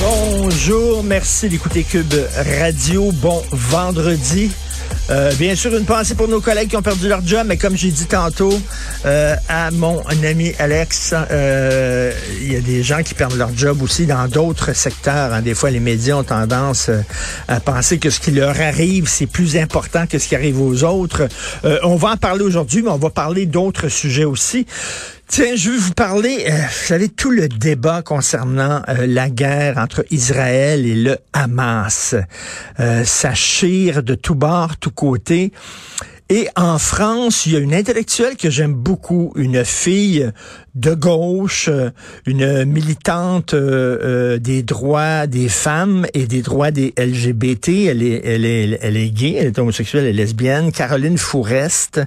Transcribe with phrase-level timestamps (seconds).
[0.00, 2.14] Bonjour, merci d'écouter Cube
[2.58, 3.12] Radio.
[3.12, 4.50] Bon vendredi.
[5.10, 7.76] Euh, bien sûr, une pensée pour nos collègues qui ont perdu leur job, mais comme
[7.76, 8.52] j'ai dit tantôt
[9.04, 13.82] euh, à mon ami Alex, euh, il y a des gens qui perdent leur job
[13.82, 15.34] aussi dans d'autres secteurs.
[15.34, 15.42] Hein.
[15.42, 16.90] Des fois, les médias ont tendance
[17.48, 20.84] à penser que ce qui leur arrive, c'est plus important que ce qui arrive aux
[20.84, 21.28] autres.
[21.82, 24.66] on va en parler aujourd'hui, mais on va parler d'autres sujets aussi.
[25.30, 29.78] Tiens, je vais vous parler, euh, vous savez, tout le débat concernant euh, la guerre
[29.78, 32.16] entre Israël et le Hamas.
[32.80, 35.52] Euh, ça chire de tous bords, tous côtés.
[36.30, 40.32] Et en France, il y a une intellectuelle que j'aime beaucoup, une fille
[40.74, 41.90] de gauche, euh,
[42.26, 47.68] une militante euh, euh, des droits des femmes et des droits des LGBT.
[47.88, 50.70] Elle est, elle est, elle est gay, elle est homosexuelle, elle est lesbienne.
[50.70, 52.00] Caroline Fourest.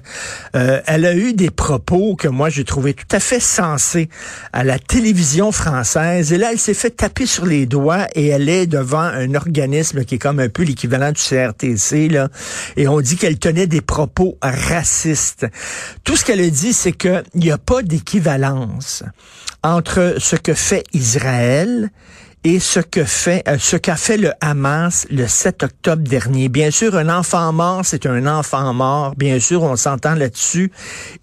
[0.54, 4.10] elle a eu des propos que moi j'ai trouvé tout à fait sensés
[4.54, 6.32] à la télévision française.
[6.32, 10.06] Et là, elle s'est fait taper sur les doigts et elle est devant un organisme
[10.06, 12.30] qui est comme un peu l'équivalent du CRTC là.
[12.78, 15.48] Et on dit qu'elle tenait des propos racistes.
[16.04, 18.53] Tout ce qu'elle a dit, c'est qu'il n'y a pas d'équivalent
[19.64, 21.90] entre ce que fait Israël
[22.44, 26.50] et ce que fait euh, ce qu'a fait le Hamas le 7 octobre dernier.
[26.50, 29.16] Bien sûr, un enfant mort, c'est un enfant mort.
[29.16, 30.72] Bien sûr, on s'entend là-dessus.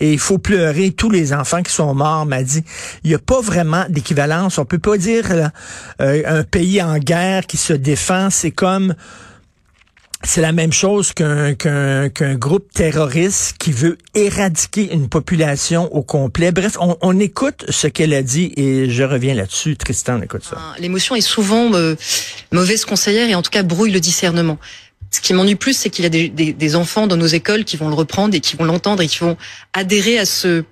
[0.00, 2.64] Et il faut pleurer tous les enfants qui sont morts, m'a dit.
[3.04, 4.58] Il n'y a pas vraiment d'équivalence.
[4.58, 5.50] On peut pas dire
[6.00, 8.94] euh, un pays en guerre qui se défend, c'est comme
[10.22, 16.52] c'est la même chose qu'un qu'un groupe terroriste qui veut éradiquer une population au complet.
[16.52, 19.76] Bref, on, écoute ce qu'elle a dit et je reviens là-dessus.
[19.76, 20.56] Tristan, écoute ça.
[20.58, 21.94] Ah, l'émotion est souvent euh,
[22.52, 24.58] mauvaise conseillère et en tout cas brouille le discernement.
[25.10, 27.76] Ce qui m'ennuie plus, c'est qu'il y a des, des, enfants dans nos écoles qui
[27.76, 29.36] vont le reprendre et qui vont l'entendre et qui vont
[29.72, 30.64] adhérer à ce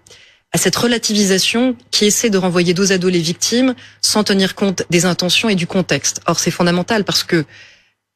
[0.53, 4.83] à cette relativisation qui essaie de renvoyer dos à dos les victimes sans tenir compte
[4.89, 6.21] des intentions et du contexte.
[6.27, 7.45] Or, c'est fondamental parce que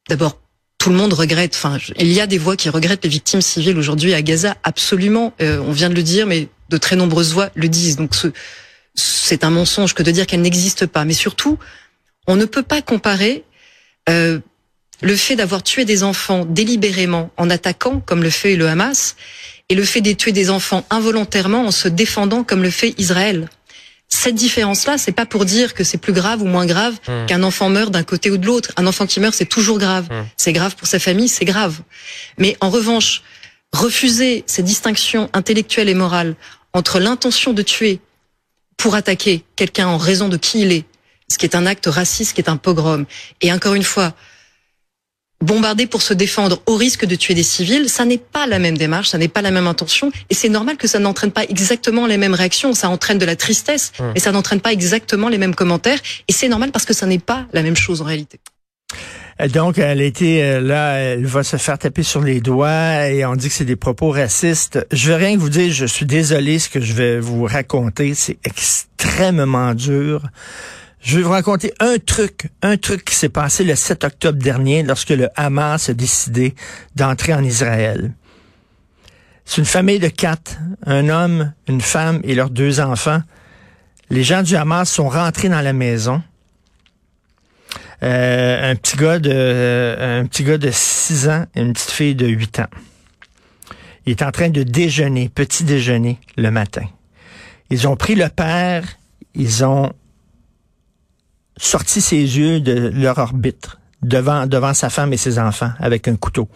[0.09, 0.39] d'abord
[0.83, 1.55] tout le monde regrette.
[1.55, 5.31] Enfin, il y a des voix qui regrettent les victimes civiles aujourd'hui à Gaza, absolument.
[5.41, 7.95] Euh, on vient de le dire, mais de très nombreuses voix le disent.
[7.95, 8.11] Donc,
[8.93, 11.05] c'est un mensonge que de dire qu'elles n'existent pas.
[11.05, 11.57] Mais surtout,
[12.27, 13.45] on ne peut pas comparer
[14.09, 14.39] euh,
[15.01, 19.15] le fait d'avoir tué des enfants délibérément en attaquant, comme le fait le Hamas,
[19.69, 23.47] et le fait de tuer des enfants involontairement en se défendant, comme le fait Israël
[24.23, 27.25] cette différence-là, c'est pas pour dire que c'est plus grave ou moins grave mmh.
[27.25, 28.71] qu'un enfant meurt d'un côté ou de l'autre.
[28.77, 30.07] Un enfant qui meurt, c'est toujours grave.
[30.09, 30.25] Mmh.
[30.37, 31.81] C'est grave pour sa famille, c'est grave.
[32.37, 33.21] Mais en revanche,
[33.73, 36.35] refuser ces distinctions intellectuelles et morales
[36.71, 37.99] entre l'intention de tuer
[38.77, 40.85] pour attaquer quelqu'un en raison de qui il est,
[41.29, 43.05] ce qui est un acte raciste, qui est un pogrom,
[43.41, 44.13] et encore une fois,
[45.43, 48.77] bombarder pour se défendre au risque de tuer des civils, ça n'est pas la même
[48.77, 52.07] démarche, ça n'est pas la même intention, et c'est normal que ça n'entraîne pas exactement
[52.07, 55.55] les mêmes réactions, ça entraîne de la tristesse, mais ça n'entraîne pas exactement les mêmes
[55.55, 58.39] commentaires, et c'est normal parce que ça n'est pas la même chose en réalité.
[59.41, 63.25] Euh, donc, elle était euh, là, elle va se faire taper sur les doigts et
[63.25, 64.85] on dit que c'est des propos racistes.
[64.91, 68.37] Je veux rien vous dire, je suis désolé ce que je vais vous raconter, c'est
[68.43, 70.21] extrêmement dur.
[71.03, 74.83] Je vais vous raconter un truc, un truc qui s'est passé le 7 octobre dernier
[74.83, 76.55] lorsque le Hamas a décidé
[76.95, 78.13] d'entrer en Israël.
[79.43, 83.21] C'est une famille de quatre, un homme, une femme et leurs deux enfants.
[84.09, 86.23] Les gens du Hamas sont rentrés dans la maison.
[88.01, 92.15] Euh, un petit gars de un petit gars de 6 ans et une petite fille
[92.15, 92.69] de 8 ans.
[94.05, 96.85] Il est en train de déjeuner, petit déjeuner le matin.
[97.69, 98.85] Ils ont pris le père,
[99.35, 99.91] ils ont
[101.57, 106.15] sorti ses yeux de leur orbite devant, devant sa femme et ses enfants avec un
[106.15, 106.49] couteau.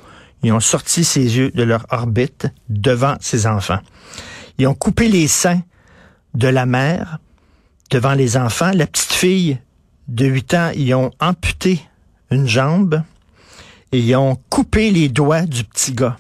[0.44, 3.80] Ils ont sorti ses yeux de leur orbite devant ses enfants.
[4.58, 5.62] Ils ont coupé les seins
[6.34, 7.20] de la mère
[7.90, 8.72] devant les enfants.
[8.74, 9.58] La petite fille
[10.08, 11.82] de 8 ans, ils ont amputé
[12.32, 13.02] une jambe
[13.92, 16.18] et ils ont coupé les doigts du petit gars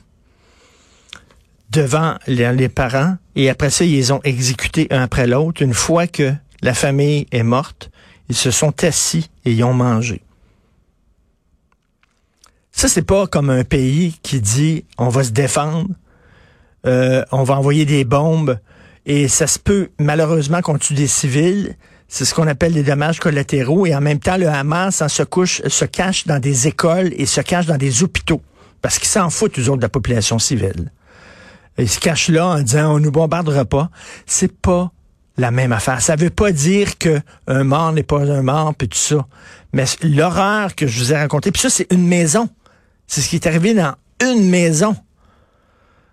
[1.69, 3.18] devant les, les parents.
[3.35, 5.62] Et après ça, ils les ont exécutés un après l'autre.
[5.62, 7.91] Une fois que la famille est morte,
[8.29, 10.21] ils se sont assis et ils ont mangé.
[12.71, 15.89] Ça, c'est pas comme un pays qui dit on va se défendre,
[16.85, 18.59] euh, on va envoyer des bombes
[19.06, 21.75] et ça se peut malheureusement qu'on tue des civils.
[22.07, 25.62] C'est ce qu'on appelle des dommages collatéraux et en même temps le Hamas se couche,
[25.68, 28.41] se cache dans des écoles et se cache dans des hôpitaux
[28.81, 30.91] parce qu'ils s'en foutent eux autres de la population civile.
[31.77, 33.89] Il se cache là en disant on nous bombardera pas.
[34.25, 34.91] C'est pas
[35.37, 36.01] la même affaire.
[36.01, 39.27] Ça veut pas dire que un mort n'est pas un mort, puis tout ça.
[39.73, 42.49] Mais l'horreur que je vous ai racontée, puis ça, c'est une maison.
[43.05, 44.95] C'est ce qui est arrivé dans une maison.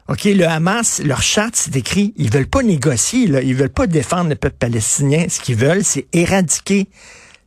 [0.08, 3.86] OK, le Hamas, leur charte, c'est écrit, ils veulent pas négocier, là, ils veulent pas
[3.86, 5.24] défendre le peuple palestinien.
[5.30, 6.88] Ce qu'ils veulent, c'est éradiquer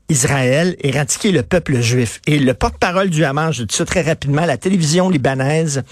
[0.09, 2.21] Israël, éradiquer le peuple juif.
[2.27, 5.83] Et le porte-parole du Hamas, je dis ça très rapidement, la télévision libanaise,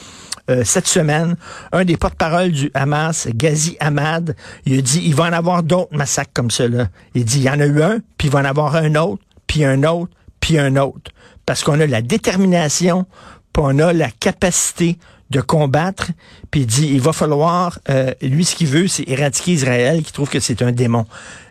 [0.50, 1.36] euh, cette semaine,
[1.72, 4.36] un des porte-parole du Hamas, Ghazi Ahmad,
[4.66, 6.88] il a dit, il va en avoir d'autres massacres comme cela.
[7.16, 9.24] Il dit, il y en a eu un, puis il va en avoir un autre,
[9.48, 11.12] puis un autre, puis un autre.
[11.46, 13.06] Parce qu'on a la détermination,
[13.54, 14.98] puis on a la capacité
[15.32, 16.12] de combattre,
[16.52, 20.14] puis il dit, il va falloir, euh, lui, ce qu'il veut, c'est éradiquer Israël, qui
[20.14, 21.08] trouve que c'est un démon,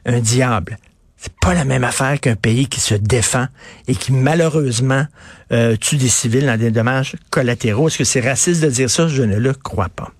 [0.06, 0.78] un diable.
[1.24, 3.46] C'est pas la même affaire qu'un pays qui se défend
[3.88, 5.06] et qui malheureusement
[5.52, 7.88] euh, tue des civils dans des dommages collatéraux.
[7.88, 9.08] Est-ce que c'est raciste de dire ça?
[9.08, 10.12] Je ne le crois pas.